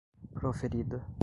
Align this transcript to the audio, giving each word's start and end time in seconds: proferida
proferida 0.39 1.03